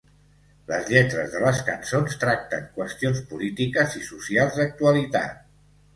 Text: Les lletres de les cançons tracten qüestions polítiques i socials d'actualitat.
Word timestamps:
Les 0.71 0.87
lletres 0.93 1.27
de 1.33 1.41
les 1.43 1.59
cançons 1.67 2.17
tracten 2.23 2.65
qüestions 2.79 3.21
polítiques 3.35 3.95
i 4.03 4.05
socials 4.11 4.59
d'actualitat. 4.63 5.49